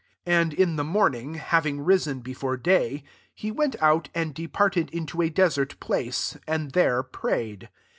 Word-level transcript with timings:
35 0.25 0.41
And 0.43 0.53
in 0.55 0.75
the 0.77 0.83
morning, 0.83 1.35
hav 1.35 1.63
ing 1.67 1.79
risen 1.81 2.21
before 2.21 2.57
day, 2.57 3.03
he 3.35 3.51
went 3.51 3.75
out, 3.79 4.09
and 4.15 4.33
departed 4.33 4.89
into 4.89 5.21
a 5.21 5.29
desert 5.29 5.79
place, 5.79 6.35
and 6.47 6.71
there 6.71 7.03
prayed. 7.03 7.69